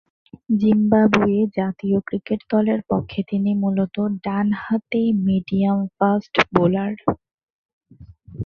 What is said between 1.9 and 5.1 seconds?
cricket দলের পক্ষে তিনি মূলতঃ ডানহাতে